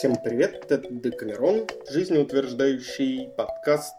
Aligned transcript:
Всем 0.00 0.16
привет, 0.16 0.64
это 0.70 0.88
Декамерон, 0.90 1.66
жизнеутверждающий 1.90 3.28
подкаст 3.36 3.94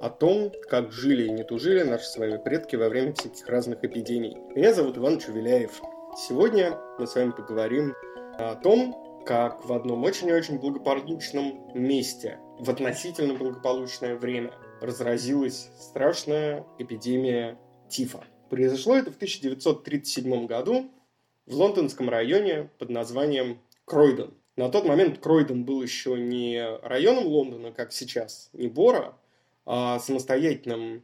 о 0.00 0.10
том, 0.10 0.52
как 0.68 0.90
жили 0.90 1.28
и 1.28 1.30
не 1.30 1.44
тужили 1.44 1.84
наши 1.84 2.06
с 2.06 2.16
вами 2.16 2.36
предки 2.36 2.74
во 2.74 2.88
время 2.88 3.14
всяких 3.14 3.46
разных 3.46 3.84
эпидемий. 3.84 4.36
Меня 4.56 4.74
зовут 4.74 4.98
Иван 4.98 5.20
Чувеляев. 5.20 5.80
Сегодня 6.16 6.76
мы 6.98 7.06
с 7.06 7.14
вами 7.14 7.30
поговорим 7.30 7.94
о 8.40 8.56
том, 8.56 9.22
как 9.24 9.64
в 9.64 9.72
одном 9.72 10.02
очень-очень 10.02 10.58
благополучном 10.58 11.80
месте, 11.80 12.40
в 12.58 12.68
относительно 12.68 13.34
благополучное 13.34 14.16
время, 14.16 14.52
разразилась 14.80 15.70
страшная 15.78 16.66
эпидемия 16.80 17.56
тифа. 17.88 18.24
Произошло 18.48 18.96
это 18.96 19.12
в 19.12 19.14
1937 19.14 20.46
году 20.48 20.90
в 21.46 21.54
лондонском 21.54 22.10
районе 22.10 22.68
под 22.80 22.90
названием 22.90 23.60
Кройден. 23.84 24.34
На 24.60 24.68
тот 24.68 24.84
момент 24.84 25.20
Кройден 25.20 25.64
был 25.64 25.82
еще 25.82 26.18
не 26.18 26.62
районом 26.82 27.24
Лондона, 27.24 27.72
как 27.72 27.94
сейчас, 27.94 28.50
не 28.52 28.68
Бора, 28.68 29.14
а 29.64 29.98
самостоятельным 29.98 31.02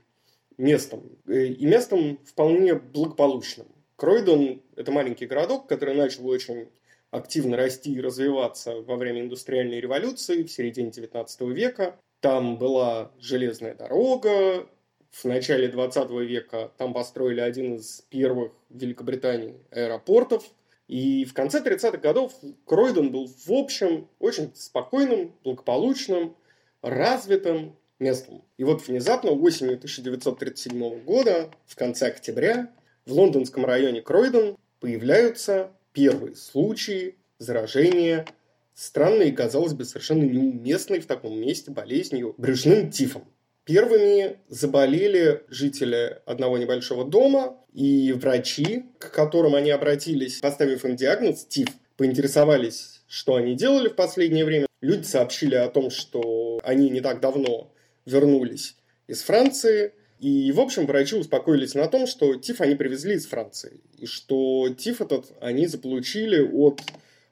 местом. 0.58 1.04
Э, 1.26 1.46
и 1.46 1.64
местом 1.64 2.18
вполне 2.26 2.74
благополучным. 2.74 3.66
Кройден– 3.96 4.60
это 4.76 4.92
маленький 4.92 5.24
городок, 5.24 5.70
который 5.70 5.94
начал 5.94 6.28
очень 6.28 6.68
активно 7.10 7.56
расти 7.56 7.94
и 7.94 8.00
развиваться 8.02 8.82
во 8.82 8.96
время 8.96 9.22
индустриальной 9.22 9.80
революции 9.80 10.42
в 10.42 10.52
середине 10.52 10.90
19 10.90 11.40
века. 11.52 11.98
Там 12.20 12.58
была 12.58 13.10
железная 13.18 13.74
дорога, 13.74 14.68
в 15.16 15.24
начале 15.24 15.68
20 15.68 16.10
века 16.10 16.72
там 16.76 16.92
построили 16.92 17.40
один 17.40 17.76
из 17.76 18.02
первых 18.10 18.52
в 18.68 18.78
Великобритании 18.78 19.54
аэропортов. 19.70 20.44
И 20.88 21.24
в 21.24 21.34
конце 21.34 21.60
30-х 21.60 21.98
годов 21.98 22.32
Кройден 22.64 23.10
был, 23.10 23.26
в 23.26 23.50
общем, 23.52 24.08
очень 24.18 24.52
спокойным, 24.54 25.34
благополучным, 25.42 26.36
развитым 26.82 27.76
местом. 27.98 28.44
И 28.56 28.64
вот 28.64 28.86
внезапно 28.86 29.32
осенью 29.32 29.74
1937 29.74 31.00
года, 31.02 31.50
в 31.66 31.74
конце 31.74 32.08
октября, 32.08 32.70
в 33.04 33.12
лондонском 33.12 33.64
районе 33.64 34.02
Кройден 34.02 34.56
появляются 34.80 35.72
первые 35.92 36.36
случаи 36.36 37.16
заражения 37.38 38.26
странной 38.74 39.30
и, 39.30 39.32
казалось 39.32 39.72
бы, 39.72 39.84
совершенно 39.84 40.22
неуместной 40.22 41.00
в 41.00 41.06
таком 41.06 41.38
месте 41.40 41.70
болезнью 41.70 42.34
брюшным 42.36 42.90
тифом. 42.90 43.24
Первыми 43.66 44.38
заболели 44.48 45.42
жители 45.48 46.20
одного 46.24 46.56
небольшого 46.56 47.04
дома, 47.04 47.58
и 47.72 48.12
врачи, 48.12 48.84
к 48.98 49.10
которым 49.10 49.56
они 49.56 49.72
обратились, 49.72 50.38
поставив 50.38 50.84
им 50.84 50.94
диагноз 50.94 51.44
ТИФ, 51.46 51.68
поинтересовались, 51.96 53.02
что 53.08 53.34
они 53.34 53.56
делали 53.56 53.88
в 53.88 53.96
последнее 53.96 54.44
время. 54.44 54.66
Люди 54.80 55.02
сообщили 55.02 55.56
о 55.56 55.68
том, 55.68 55.90
что 55.90 56.60
они 56.62 56.88
не 56.90 57.00
так 57.00 57.20
давно 57.20 57.72
вернулись 58.04 58.76
из 59.08 59.22
Франции, 59.22 59.92
и, 60.20 60.52
в 60.52 60.60
общем, 60.60 60.86
врачи 60.86 61.16
успокоились 61.16 61.74
на 61.74 61.88
том, 61.88 62.06
что 62.06 62.36
ТИФ 62.36 62.60
они 62.60 62.76
привезли 62.76 63.16
из 63.16 63.26
Франции, 63.26 63.80
и 63.98 64.06
что 64.06 64.68
ТИФ 64.78 65.00
этот 65.00 65.32
они 65.40 65.66
заполучили 65.66 66.40
от 66.40 66.82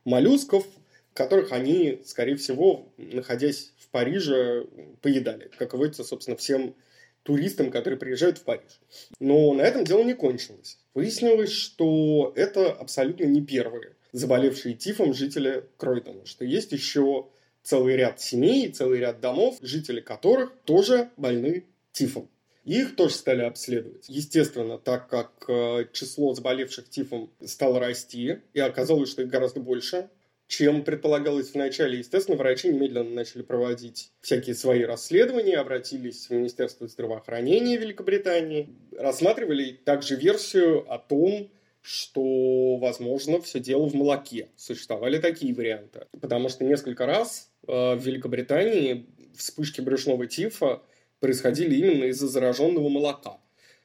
моллюсков, 0.04 0.66
которых 1.14 1.52
они, 1.52 2.02
скорее 2.04 2.36
всего, 2.36 2.92
находясь 2.96 3.72
Париже 3.94 4.66
поедали, 5.02 5.48
как 5.56 5.74
водится, 5.74 6.02
собственно, 6.02 6.36
всем 6.36 6.74
туристам, 7.22 7.70
которые 7.70 7.96
приезжают 7.96 8.38
в 8.38 8.42
Париж. 8.42 8.80
Но 9.20 9.54
на 9.54 9.62
этом 9.62 9.84
дело 9.84 10.02
не 10.02 10.14
кончилось. 10.14 10.80
Выяснилось, 10.94 11.52
что 11.52 12.32
это 12.34 12.72
абсолютно 12.72 13.22
не 13.26 13.40
первые 13.40 13.92
заболевшие 14.10 14.74
тифом 14.74 15.14
жители 15.14 15.64
Кройтона, 15.76 16.26
что 16.26 16.44
есть 16.44 16.72
еще 16.72 17.28
целый 17.62 17.94
ряд 17.94 18.20
семей, 18.20 18.72
целый 18.72 18.98
ряд 18.98 19.20
домов, 19.20 19.58
жители 19.62 20.00
которых 20.00 20.52
тоже 20.64 21.10
больны 21.16 21.64
тифом. 21.92 22.28
Их 22.64 22.96
тоже 22.96 23.14
стали 23.14 23.42
обследовать. 23.42 24.08
Естественно, 24.08 24.76
так 24.78 25.08
как 25.08 25.44
э, 25.46 25.86
число 25.92 26.34
заболевших 26.34 26.88
тифом 26.88 27.30
стало 27.44 27.78
расти, 27.78 28.40
и 28.54 28.58
оказалось, 28.58 29.10
что 29.10 29.22
их 29.22 29.28
гораздо 29.28 29.60
больше, 29.60 30.08
чем 30.56 30.84
предполагалось 30.84 31.52
вначале. 31.52 31.98
Естественно, 31.98 32.36
врачи 32.36 32.68
немедленно 32.68 33.10
начали 33.10 33.42
проводить 33.42 34.12
всякие 34.20 34.54
свои 34.54 34.84
расследования, 34.84 35.56
обратились 35.56 36.28
в 36.28 36.30
Министерство 36.30 36.86
здравоохранения 36.86 37.76
Великобритании, 37.76 38.68
рассматривали 38.96 39.72
также 39.84 40.14
версию 40.14 40.84
о 40.92 40.98
том, 40.98 41.50
что, 41.82 42.76
возможно, 42.76 43.40
все 43.40 43.58
дело 43.58 43.88
в 43.88 43.94
молоке. 43.94 44.48
Существовали 44.56 45.18
такие 45.18 45.52
варианты. 45.52 46.06
Потому 46.20 46.48
что 46.48 46.64
несколько 46.64 47.04
раз 47.04 47.50
э, 47.66 47.94
в 47.94 48.00
Великобритании 48.00 49.06
вспышки 49.36 49.80
брюшного 49.80 50.28
тифа 50.28 50.82
происходили 51.18 51.74
именно 51.74 52.04
из-за 52.04 52.28
зараженного 52.28 52.88
молока. 52.88 53.40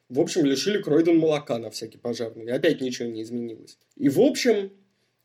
В 0.07 0.19
общем, 0.19 0.45
лишили 0.45 0.81
Кройден 0.81 1.17
молока 1.17 1.57
на 1.57 1.71
всякий 1.71 1.97
пожарный. 1.97 2.45
И 2.45 2.49
опять 2.49 2.79
ничего 2.79 3.09
не 3.09 3.23
изменилось. 3.23 3.79
И, 3.95 4.07
в 4.07 4.21
общем, 4.21 4.71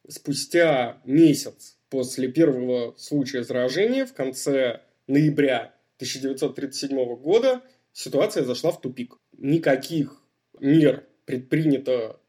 спустя 0.08 1.00
месяц 1.04 1.78
после 1.88 2.28
первого 2.28 2.94
случая 2.96 3.44
заражения, 3.44 4.06
в 4.06 4.14
конце 4.14 4.80
ноября 5.06 5.74
1937 5.96 7.16
года, 7.16 7.62
ситуация 7.92 8.44
зашла 8.44 8.72
в 8.72 8.80
тупик. 8.80 9.16
Никаких 9.36 10.22
мер 10.60 11.06
предпринято 11.24 12.20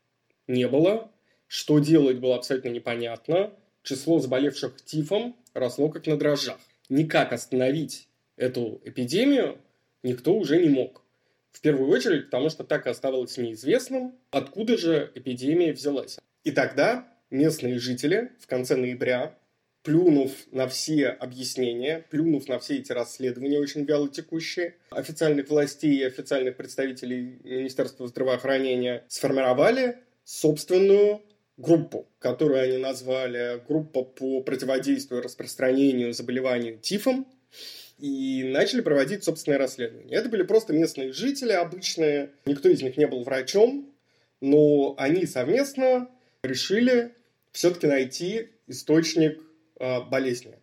не 0.48 0.68
было. 0.68 1.12
Что 1.48 1.80
делать 1.80 2.20
было 2.20 2.36
абсолютно 2.36 2.70
непонятно. 2.70 3.54
Число 3.84 4.20
заболевших 4.20 4.82
тифом 4.84 5.36
росло 5.54 5.90
как 5.90 6.08
на 6.08 6.18
дрожжах. 6.18 6.60
Никак 6.90 7.34
остановить 7.34 8.08
эту 8.36 8.82
эпидемию 8.84 9.60
никто 10.04 10.36
уже 10.36 10.62
не 10.62 10.70
мог. 10.70 11.04
В 11.52 11.62
первую 11.62 11.90
очередь, 11.90 12.26
потому 12.26 12.50
что 12.50 12.64
так 12.64 12.86
и 12.86 12.90
оставалось 12.90 13.38
неизвестным, 13.38 14.16
откуда 14.30 14.78
же 14.78 15.12
эпидемия 15.16 15.72
взялась. 15.72 16.20
И 16.44 16.52
тогда 16.52 17.08
местные 17.30 17.80
жители 17.80 18.32
в 18.40 18.48
конце 18.48 18.76
ноября, 18.76 19.38
плюнув 19.84 20.32
на 20.52 20.68
все 20.68 21.10
объяснения, 21.10 22.06
плюнув 22.10 22.48
на 22.48 22.60
все 22.60 22.78
эти 22.78 22.92
расследования 22.92 23.60
очень 23.60 23.86
вяло 23.86 24.10
текущие, 24.10 24.76
официальных 24.90 25.50
властей 25.50 26.00
и 26.00 26.04
официальных 26.04 26.58
представителей 26.58 27.40
Министерства 27.44 28.08
здравоохранения 28.08 29.04
сформировали 29.08 30.00
собственную 30.24 31.22
группу, 31.58 32.08
которую 32.20 32.62
они 32.62 32.78
назвали 32.78 33.62
группа 33.68 34.04
по 34.04 34.42
противодействию 34.42 35.22
распространению 35.22 36.14
заболеванию 36.14 36.78
тифом, 36.80 37.28
и 37.98 38.44
начали 38.44 38.82
проводить 38.82 39.24
собственное 39.24 39.58
расследование. 39.58 40.18
Это 40.18 40.28
были 40.28 40.44
просто 40.44 40.74
местные 40.74 41.14
жители 41.14 41.54
обычные, 41.54 42.32
никто 42.46 42.68
из 42.68 42.82
них 42.82 42.98
не 42.98 43.08
был 43.08 43.24
врачом, 43.24 43.90
но 44.42 44.96
они 44.98 45.26
совместно 45.26 46.10
решили 46.48 47.14
все-таки 47.52 47.88
найти 47.88 48.50
источник 48.68 49.40
э, 49.80 50.02
болезни. 50.02 50.60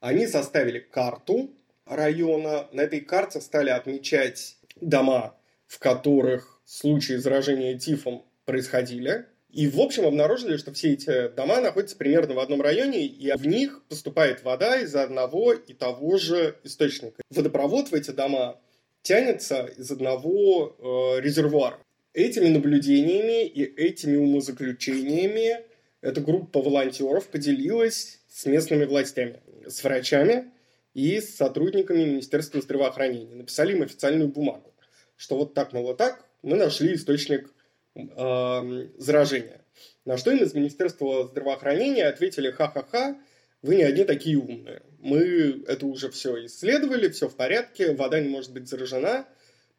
Они 0.00 0.26
составили 0.26 0.80
карту 0.80 1.54
района. 1.86 2.68
На 2.72 2.82
этой 2.82 3.00
карте 3.00 3.40
стали 3.40 3.70
отмечать 3.70 4.56
дома, 4.80 5.36
в 5.66 5.78
которых 5.78 6.60
случаи 6.64 7.14
заражения 7.14 7.78
тифом 7.78 8.24
происходили. 8.44 9.26
И, 9.50 9.68
в 9.68 9.80
общем, 9.80 10.06
обнаружили, 10.06 10.56
что 10.56 10.72
все 10.72 10.94
эти 10.94 11.28
дома 11.28 11.60
находятся 11.60 11.96
примерно 11.96 12.34
в 12.34 12.38
одном 12.38 12.62
районе, 12.62 13.04
и 13.04 13.30
в 13.36 13.46
них 13.46 13.84
поступает 13.86 14.42
вода 14.42 14.80
из 14.80 14.94
одного 14.96 15.52
и 15.52 15.74
того 15.74 16.16
же 16.16 16.58
источника. 16.64 17.22
Водопровод 17.30 17.90
в 17.90 17.94
эти 17.94 18.12
дома 18.12 18.58
тянется 19.02 19.66
из 19.76 19.90
одного 19.90 20.76
э, 20.78 21.20
резервуара. 21.20 21.78
Этими 22.14 22.48
наблюдениями 22.48 23.46
и 23.46 23.62
этими 23.62 24.16
умозаключениями 24.16 25.64
эта 26.02 26.20
группа 26.20 26.60
волонтеров 26.60 27.28
поделилась 27.28 28.20
с 28.28 28.44
местными 28.44 28.84
властями, 28.84 29.40
с 29.66 29.82
врачами 29.82 30.52
и 30.92 31.20
с 31.20 31.36
сотрудниками 31.36 32.04
Министерства 32.04 32.60
здравоохранения. 32.60 33.34
Написали 33.34 33.72
им 33.72 33.82
официальную 33.82 34.28
бумагу, 34.28 34.74
что 35.16 35.36
вот 35.36 35.54
так, 35.54 35.72
мол, 35.72 35.94
так 35.94 36.26
мы 36.42 36.56
нашли 36.56 36.94
источник 36.94 37.50
э, 37.94 38.88
заражения. 38.98 39.64
На 40.04 40.18
что 40.18 40.32
им 40.32 40.42
из 40.42 40.52
Министерства 40.52 41.26
здравоохранения 41.28 42.06
ответили 42.06 42.50
«ха-ха-ха, 42.50 43.18
вы 43.62 43.76
не 43.76 43.84
одни 43.84 44.04
такие 44.04 44.36
умные. 44.36 44.82
Мы 44.98 45.64
это 45.68 45.86
уже 45.86 46.10
все 46.10 46.44
исследовали, 46.44 47.08
все 47.08 47.28
в 47.28 47.36
порядке, 47.36 47.92
вода 47.92 48.20
не 48.20 48.28
может 48.28 48.52
быть 48.52 48.68
заражена, 48.68 49.26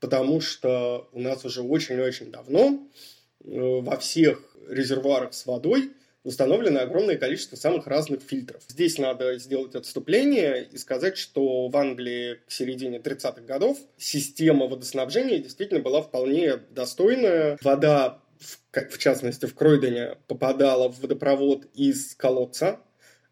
потому 0.04 0.42
что 0.42 1.08
у 1.14 1.22
нас 1.22 1.46
уже 1.46 1.62
очень-очень 1.62 2.30
давно 2.30 2.86
э, 3.40 3.80
во 3.80 3.96
всех 3.96 4.38
резервуарах 4.68 5.34
с 5.34 5.46
водой 5.46 5.94
установлено 6.26 6.82
огромное 6.82 7.16
количество 7.16 7.56
самых 7.56 7.88
разных 7.88 8.22
фильтров. 8.22 8.62
Здесь 8.68 8.98
надо 8.98 9.38
сделать 9.38 9.76
отступление 9.76 10.68
и 10.70 10.78
сказать, 10.78 11.18
что 11.18 11.70
в 11.70 11.78
Англии 11.78 12.42
к 12.46 12.52
середине 12.52 12.98
30-х 12.98 13.44
годов 13.44 13.78
система 13.96 14.68
водоснабжения 14.68 15.38
действительно 15.38 15.80
была 15.80 16.02
вполне 16.02 16.58
достойная. 16.58 17.58
Вода, 17.62 18.20
в 18.74 18.98
частности 18.98 19.46
в 19.46 19.56
Кройдене, 19.56 20.18
попадала 20.28 20.90
в 20.90 21.00
водопровод 21.00 21.68
из 21.76 22.14
колодца, 22.16 22.82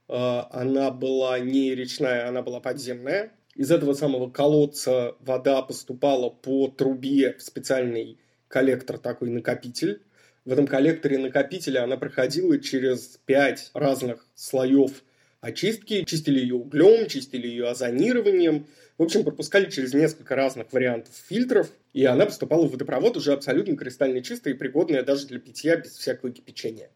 она 0.07 0.91
была 0.91 1.37
не 1.39 1.75
речная, 1.75 2.29
она 2.29 2.41
была 2.41 2.61
подземная. 2.61 3.33
Из 3.55 3.69
этого 3.69 3.93
самого 3.93 4.29
колодца 4.29 5.15
вода 5.19 5.61
поступала 5.61 6.29
по 6.29 6.67
трубе 6.69 7.33
в 7.37 7.41
специальный 7.41 8.17
коллектор, 8.47 8.97
такой 8.97 9.29
накопитель. 9.29 10.01
В 10.45 10.51
этом 10.51 10.67
коллекторе 10.67 11.17
накопителя 11.17 11.83
она 11.83 11.97
проходила 11.97 12.57
через 12.59 13.19
пять 13.25 13.69
разных 13.73 14.25
слоев 14.35 15.03
очистки, 15.41 16.03
чистили 16.05 16.39
ее 16.39 16.55
углем, 16.55 17.07
чистили 17.07 17.47
ее 17.47 17.67
озонированием. 17.67 18.67
В 18.97 19.03
общем, 19.03 19.23
пропускали 19.23 19.69
через 19.69 19.93
несколько 19.93 20.35
разных 20.35 20.71
вариантов 20.71 21.13
фильтров, 21.27 21.69
и 21.93 22.05
она 22.05 22.25
поступала 22.25 22.67
в 22.67 22.71
водопровод 22.71 23.17
уже 23.17 23.33
абсолютно 23.33 23.75
кристально 23.75 24.21
чистая 24.21 24.53
и 24.53 24.57
пригодная 24.57 25.03
даже 25.03 25.27
для 25.27 25.39
питья 25.39 25.75
без 25.75 25.91
всякого 25.91 26.31
кипячения, 26.31 26.89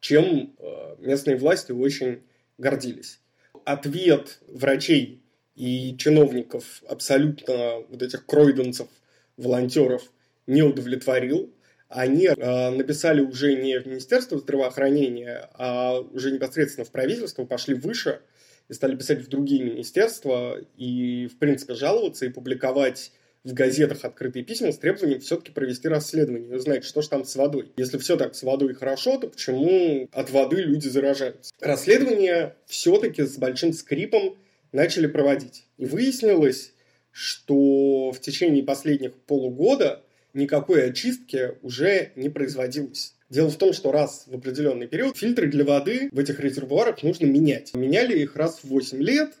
чем 0.00 0.54
э, 0.58 0.96
местные 0.98 1.36
власти 1.36 1.72
очень 1.72 2.22
гордились. 2.58 3.20
Ответ 3.64 4.40
врачей 4.48 5.19
и 5.60 5.96
чиновников, 5.98 6.82
абсолютно 6.88 7.80
вот 7.88 8.02
этих 8.02 8.24
кройденцев, 8.24 8.88
волонтеров, 9.36 10.02
не 10.46 10.62
удовлетворил 10.62 11.52
они 11.90 12.26
э, 12.26 12.70
написали 12.70 13.20
уже 13.20 13.54
не 13.54 13.80
в 13.80 13.86
Министерство 13.86 14.38
здравоохранения, 14.38 15.50
а 15.54 15.98
уже 15.98 16.30
непосредственно 16.30 16.84
в 16.84 16.90
правительство, 16.92 17.44
пошли 17.44 17.74
выше 17.74 18.20
и 18.68 18.72
стали 18.72 18.94
писать 18.94 19.22
в 19.22 19.28
другие 19.28 19.64
министерства 19.64 20.56
и, 20.76 21.26
в 21.26 21.36
принципе, 21.38 21.74
жаловаться 21.74 22.26
и 22.26 22.28
публиковать 22.28 23.10
в 23.42 23.54
газетах 23.54 24.04
открытые 24.04 24.44
письма 24.44 24.70
с 24.70 24.78
требованием 24.78 25.20
все-таки 25.20 25.50
провести 25.50 25.88
расследование 25.88 26.50
и 26.50 26.54
узнать, 26.54 26.84
что 26.84 27.02
же 27.02 27.08
там 27.08 27.24
с 27.24 27.34
водой. 27.34 27.72
Если 27.76 27.98
все 27.98 28.16
так 28.16 28.36
с 28.36 28.42
водой 28.44 28.74
хорошо, 28.74 29.18
то 29.18 29.26
почему 29.26 30.08
от 30.12 30.30
воды 30.30 30.62
люди 30.62 30.86
заражаются? 30.86 31.52
Расследование 31.58 32.54
все-таки 32.66 33.24
с 33.24 33.36
большим 33.36 33.72
скрипом 33.72 34.36
начали 34.72 35.06
проводить. 35.06 35.66
И 35.76 35.86
выяснилось, 35.86 36.72
что 37.10 38.12
в 38.12 38.20
течение 38.20 38.62
последних 38.62 39.14
полугода 39.14 40.02
никакой 40.32 40.88
очистки 40.88 41.52
уже 41.62 42.12
не 42.16 42.28
производилось. 42.28 43.14
Дело 43.28 43.48
в 43.48 43.56
том, 43.56 43.72
что 43.72 43.92
раз 43.92 44.24
в 44.26 44.34
определенный 44.34 44.88
период 44.88 45.16
фильтры 45.16 45.48
для 45.48 45.64
воды 45.64 46.08
в 46.12 46.18
этих 46.18 46.40
резервуарах 46.40 47.02
нужно 47.02 47.26
менять. 47.26 47.74
Меняли 47.74 48.18
их 48.18 48.36
раз 48.36 48.60
в 48.62 48.68
8 48.68 49.00
лет. 49.02 49.34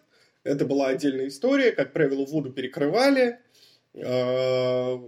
Это 0.44 0.64
была 0.64 0.88
отдельная 0.88 1.28
история. 1.28 1.72
Как 1.72 1.92
правило, 1.92 2.24
воду 2.24 2.50
перекрывали. 2.50 3.38
А, 3.96 5.02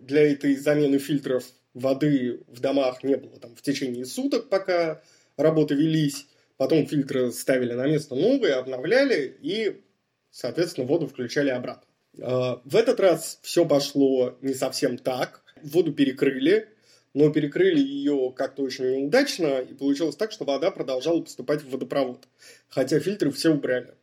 для 0.00 0.32
этой 0.32 0.54
замены 0.56 0.98
фильтров 0.98 1.44
воды 1.72 2.40
в 2.48 2.60
домах 2.60 3.02
не 3.02 3.16
было 3.16 3.38
там 3.38 3.54
в 3.54 3.62
течение 3.62 4.04
суток, 4.04 4.48
пока 4.48 5.02
работы 5.36 5.74
велись. 5.74 6.26
Потом 6.56 6.86
фильтры 6.86 7.32
ставили 7.32 7.72
на 7.72 7.86
место 7.86 8.14
новые, 8.14 8.54
обновляли 8.54 9.36
и, 9.42 9.82
соответственно, 10.30 10.86
воду 10.86 11.06
включали 11.06 11.50
обратно. 11.50 11.86
А, 12.20 12.60
в 12.64 12.76
этот 12.76 13.00
раз 13.00 13.38
все 13.42 13.66
пошло 13.66 14.36
не 14.40 14.54
совсем 14.54 14.96
так. 14.96 15.42
Воду 15.62 15.92
перекрыли, 15.92 16.68
но 17.14 17.30
перекрыли 17.30 17.80
ее 17.80 18.32
как-то 18.36 18.62
очень 18.62 18.90
неудачно, 18.90 19.60
и 19.60 19.74
получилось 19.74 20.16
так, 20.16 20.32
что 20.32 20.44
вода 20.44 20.70
продолжала 20.70 21.20
поступать 21.22 21.62
в 21.62 21.70
водопровод, 21.70 22.28
хотя 22.68 23.00
фильтры 23.00 23.30
все 23.30 23.52
убрали. 23.52 23.94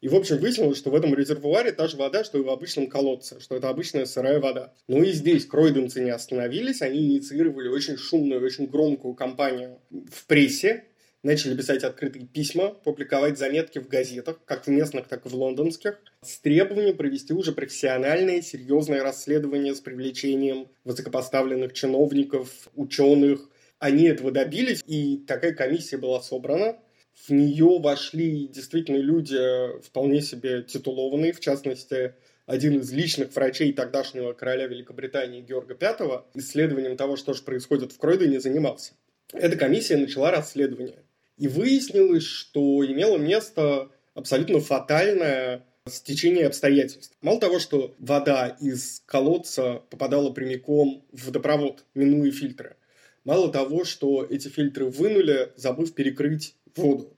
И, 0.00 0.08
в 0.08 0.14
общем, 0.14 0.38
выяснилось, 0.38 0.78
что 0.78 0.90
в 0.90 0.94
этом 0.94 1.12
резервуаре 1.14 1.72
та 1.72 1.88
же 1.88 1.96
вода, 1.96 2.22
что 2.22 2.38
и 2.38 2.42
в 2.42 2.50
обычном 2.50 2.86
колодце, 2.86 3.40
что 3.40 3.56
это 3.56 3.68
обычная 3.68 4.04
сырая 4.04 4.38
вода. 4.38 4.72
Ну 4.86 5.02
и 5.02 5.10
здесь 5.10 5.44
кройденцы 5.44 6.04
не 6.04 6.10
остановились, 6.10 6.82
они 6.82 7.00
инициировали 7.00 7.68
очень 7.68 7.96
шумную, 7.96 8.44
очень 8.44 8.66
громкую 8.66 9.14
кампанию 9.14 9.80
в 9.90 10.26
прессе, 10.26 10.84
начали 11.22 11.56
писать 11.56 11.84
открытые 11.84 12.26
письма, 12.26 12.70
публиковать 12.70 13.38
заметки 13.38 13.78
в 13.78 13.88
газетах, 13.88 14.40
как 14.44 14.66
в 14.66 14.70
местных, 14.70 15.08
так 15.08 15.26
и 15.26 15.28
в 15.28 15.34
лондонских, 15.34 16.00
с 16.22 16.38
требованием 16.38 16.96
провести 16.96 17.32
уже 17.32 17.52
профессиональное, 17.52 18.42
серьезное 18.42 19.02
расследование 19.02 19.74
с 19.74 19.80
привлечением 19.80 20.68
высокопоставленных 20.84 21.72
чиновников, 21.72 22.68
ученых. 22.74 23.48
Они 23.78 24.04
этого 24.04 24.30
добились, 24.30 24.82
и 24.86 25.18
такая 25.18 25.54
комиссия 25.54 25.98
была 25.98 26.20
собрана. 26.20 26.78
В 27.26 27.30
нее 27.30 27.78
вошли 27.80 28.46
действительно 28.46 28.98
люди 28.98 29.38
вполне 29.82 30.20
себе 30.20 30.62
титулованные, 30.62 31.32
в 31.32 31.40
частности, 31.40 32.14
один 32.46 32.78
из 32.78 32.90
личных 32.92 33.34
врачей 33.34 33.72
тогдашнего 33.74 34.32
короля 34.32 34.66
Великобритании 34.66 35.42
Георга 35.42 35.76
V 35.78 36.24
исследованием 36.34 36.96
того, 36.96 37.16
что 37.16 37.34
же 37.34 37.42
происходит 37.42 37.92
в 37.92 37.98
Кройдене, 37.98 38.40
занимался. 38.40 38.94
Эта 39.32 39.56
комиссия 39.56 39.98
начала 39.98 40.30
расследование. 40.30 41.02
И 41.38 41.46
выяснилось, 41.46 42.24
что 42.24 42.84
имело 42.84 43.16
место 43.16 43.90
абсолютно 44.14 44.58
фатальное 44.60 45.64
стечение 45.86 46.46
обстоятельств. 46.46 47.16
Мало 47.22 47.40
того, 47.40 47.60
что 47.60 47.94
вода 47.98 48.48
из 48.60 49.02
колодца 49.06 49.82
попадала 49.88 50.30
прямиком 50.30 51.06
в 51.12 51.26
водопровод, 51.26 51.84
минуя 51.94 52.32
фильтры. 52.32 52.76
Мало 53.24 53.52
того, 53.52 53.84
что 53.84 54.26
эти 54.28 54.48
фильтры 54.48 54.86
вынули, 54.86 55.52
забыв 55.56 55.94
перекрыть 55.94 56.56
воду. 56.74 57.16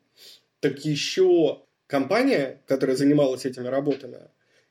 Так 0.61 0.85
еще 0.85 1.63
компания, 1.87 2.61
которая 2.67 2.97
занималась 2.97 3.47
этими 3.47 3.69
работами, 3.69 4.19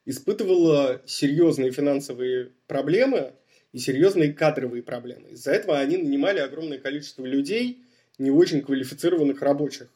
испытывала 0.05 1.01
серьезные 1.07 1.71
финансовые 1.71 2.51
проблемы 2.67 3.33
и 3.73 3.79
серьезные 3.79 4.31
кадровые 4.31 4.83
проблемы. 4.83 5.29
Из-за 5.31 5.51
этого 5.51 5.79
они 5.79 5.97
нанимали 5.97 6.39
огромное 6.39 6.77
количество 6.77 7.25
людей– 7.25 7.83
не 8.19 8.31
очень 8.31 8.61
квалифицированных 8.61 9.41
рабочих. 9.41 9.89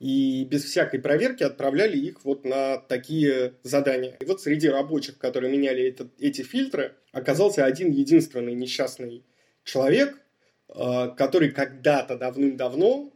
И 0.00 0.44
без 0.44 0.64
всякой 0.64 1.00
проверки 1.00 1.42
отправляли 1.42 1.96
их 1.96 2.24
вот 2.24 2.44
на 2.44 2.78
такие 2.78 3.54
задания. 3.62 4.16
И 4.20 4.24
вот 4.24 4.40
среди 4.40 4.68
рабочих, 4.68 5.18
которые 5.18 5.50
меняли 5.50 5.88
этот, 5.88 6.08
эти 6.18 6.42
фильтры, 6.42 6.94
оказался 7.12 7.64
один 7.64 7.90
единственный 7.90 8.54
несчастный 8.54 9.24
человек, 9.62 10.20
э, 10.68 11.08
который 11.16 11.50
когда-то 11.52 12.18
давным-давно, 12.18 13.12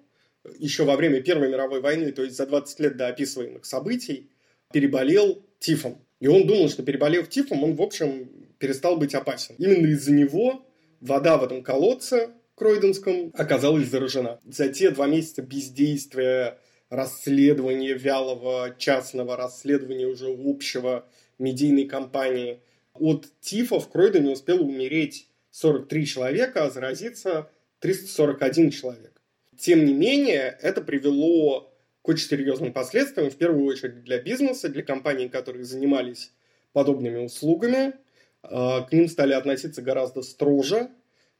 еще 0.58 0.84
во 0.84 0.96
время 0.96 1.20
Первой 1.20 1.48
мировой 1.48 1.80
войны, 1.80 2.12
то 2.12 2.22
есть 2.22 2.36
за 2.36 2.46
20 2.46 2.80
лет 2.80 2.96
до 2.96 3.08
описываемых 3.08 3.66
событий, 3.66 4.30
переболел 4.72 5.42
тифом. 5.58 5.98
И 6.20 6.28
он 6.28 6.46
думал, 6.46 6.68
что 6.68 6.82
переболев 6.82 7.28
тифом, 7.28 7.64
он, 7.64 7.74
в 7.74 7.82
общем, 7.82 8.30
перестал 8.58 8.96
быть 8.96 9.14
опасен. 9.14 9.54
Именно 9.58 9.86
из-за 9.88 10.12
него 10.12 10.66
вода 11.00 11.36
в 11.36 11.44
этом 11.44 11.62
колодце 11.62 12.30
Кройденском 12.58 13.32
оказалась 13.34 13.88
заражена. 13.88 14.40
За 14.44 14.68
те 14.68 14.90
два 14.90 15.06
месяца 15.06 15.42
бездействия, 15.42 16.58
расследования 16.90 17.94
вялого 17.94 18.74
частного, 18.78 19.36
расследования 19.36 20.06
уже 20.06 20.26
общего 20.28 21.06
медийной 21.38 21.86
кампании, 21.86 22.60
от 22.94 23.26
ТИФа 23.40 23.80
в 23.80 23.88
Кройдене 23.88 24.32
успело 24.32 24.62
умереть 24.62 25.28
43 25.50 26.06
человека, 26.06 26.64
а 26.64 26.70
заразиться 26.70 27.50
341 27.80 28.70
человек. 28.70 29.22
Тем 29.56 29.84
не 29.84 29.94
менее, 29.94 30.58
это 30.60 30.80
привело 30.80 31.72
к 32.02 32.08
очень 32.08 32.28
серьезным 32.28 32.72
последствиям, 32.72 33.30
в 33.30 33.36
первую 33.36 33.66
очередь 33.66 34.02
для 34.04 34.20
бизнеса, 34.20 34.68
для 34.68 34.82
компаний, 34.82 35.28
которые 35.28 35.64
занимались 35.64 36.32
подобными 36.72 37.18
услугами. 37.18 37.94
А, 38.42 38.82
к 38.82 38.92
ним 38.92 39.08
стали 39.08 39.32
относиться 39.32 39.82
гораздо 39.82 40.22
строже, 40.22 40.90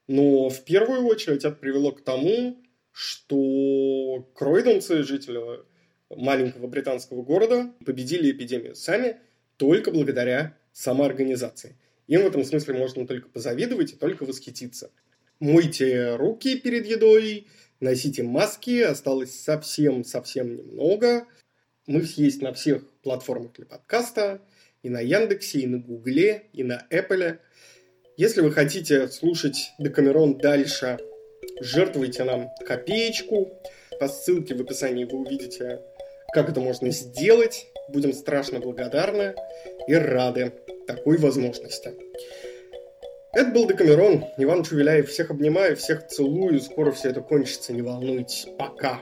но 0.08 0.48
в 0.48 0.64
первую 0.64 1.04
очередь 1.06 1.44
это 1.44 1.54
привело 1.54 1.92
к 1.92 2.02
тому, 2.02 2.60
что 2.92 4.28
кройденцы, 4.34 5.04
жители 5.04 5.40
маленького 6.10 6.66
британского 6.66 7.22
города, 7.22 7.72
победили 7.84 8.32
эпидемию 8.32 8.74
сами 8.74 9.18
только 9.56 9.90
благодаря 9.90 10.56
самоорганизации. 10.72 11.76
Им 12.06 12.22
в 12.22 12.26
этом 12.26 12.44
смысле 12.44 12.74
можно 12.74 13.06
только 13.06 13.28
позавидовать 13.28 13.92
и 13.92 13.96
только 13.96 14.24
восхититься. 14.24 14.90
Мойте 15.40 16.16
руки 16.16 16.58
перед 16.58 16.86
едой, 16.86 17.46
носите 17.80 18.22
маски, 18.22 18.80
осталось 18.80 19.38
совсем-совсем 19.38 20.56
немного. 20.56 21.26
Мы 21.86 22.02
есть 22.16 22.42
на 22.42 22.52
всех 22.52 22.90
платформах 23.02 23.52
для 23.52 23.66
подкаста, 23.66 24.40
и 24.82 24.88
на 24.88 25.00
Яндексе, 25.00 25.60
и 25.60 25.66
на 25.66 25.78
Гугле, 25.78 26.46
и 26.52 26.64
на 26.64 26.86
Apple. 26.90 27.38
Если 28.18 28.40
вы 28.40 28.50
хотите 28.50 29.06
слушать 29.06 29.70
Декамерон 29.78 30.38
дальше, 30.38 30.98
жертвуйте 31.60 32.24
нам 32.24 32.50
копеечку. 32.66 33.62
По 34.00 34.08
ссылке 34.08 34.56
в 34.56 34.60
описании 34.60 35.04
вы 35.04 35.18
увидите, 35.20 35.82
как 36.34 36.50
это 36.50 36.58
можно 36.58 36.90
сделать. 36.90 37.68
Будем 37.88 38.12
страшно 38.12 38.58
благодарны 38.58 39.36
и 39.86 39.94
рады 39.94 40.52
такой 40.88 41.16
возможности. 41.18 41.92
Это 43.34 43.52
был 43.52 43.68
Декамерон. 43.68 44.24
Иван 44.36 44.64
Чувеляев. 44.64 45.08
Всех 45.08 45.30
обнимаю, 45.30 45.76
всех 45.76 46.08
целую. 46.08 46.60
Скоро 46.60 46.90
все 46.90 47.10
это 47.10 47.20
кончится, 47.20 47.72
не 47.72 47.82
волнуйтесь. 47.82 48.48
Пока. 48.58 49.00